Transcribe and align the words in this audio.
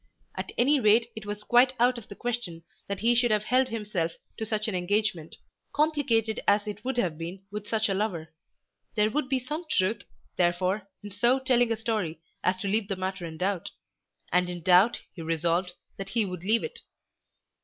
At 0.33 0.51
any 0.57 0.79
rate 0.79 1.11
it 1.15 1.27
was 1.27 1.43
quite 1.43 1.73
out 1.79 1.99
of 1.99 2.07
the 2.07 2.15
question 2.15 2.63
that 2.87 3.01
he 3.01 3.13
should 3.13 3.29
have 3.29 3.43
held 3.43 3.67
himself 3.67 4.13
to 4.37 4.47
such 4.47 4.67
an 4.67 4.73
engagement, 4.73 5.35
complicated 5.73 6.39
as 6.47 6.65
it 6.65 6.83
would 6.83 6.97
have 6.97 7.19
been 7.19 7.43
with 7.51 7.67
such 7.67 7.87
a 7.87 7.93
lover. 7.93 8.33
There 8.95 9.11
would 9.11 9.29
be 9.29 9.37
some 9.37 9.63
truth, 9.69 10.01
therefore, 10.37 10.89
in 11.03 11.11
so 11.11 11.37
telling 11.37 11.69
the 11.69 11.77
story 11.77 12.19
as 12.43 12.59
to 12.61 12.67
leave 12.67 12.87
the 12.87 12.95
matter 12.95 13.27
in 13.27 13.37
doubt, 13.37 13.69
and 14.31 14.49
in 14.49 14.61
doubt 14.63 15.01
he 15.13 15.21
resolved 15.21 15.73
that 15.97 16.09
he 16.09 16.25
would 16.25 16.41
leave 16.43 16.63
it. 16.63 16.79